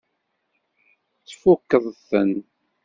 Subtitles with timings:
[1.27, 2.31] Tfukkeḍ-ten?